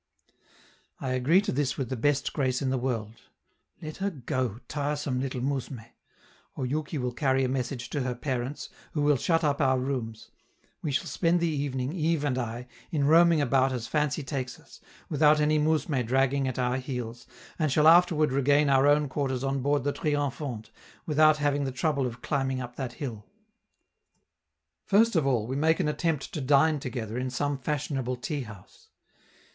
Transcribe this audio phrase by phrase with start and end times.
[0.99, 3.21] I agree to this with the best grace in the world;
[3.83, 5.79] let her go, tiresome little mousme!
[6.57, 10.31] Oyouki will carry a message to her parents, who will shut up our rooms;
[10.81, 14.81] we shall spend the evening, Yves and I, in roaming about as fancy takes us,
[15.07, 17.27] without any mousme dragging at our heels,
[17.59, 20.71] and shall afterward regain our own quarters on board the 'Triomphante',
[21.05, 23.27] without having the trouble of climbing up that hill.
[24.83, 28.87] First of all, we make an attempt to dine together in some fashionable tea house.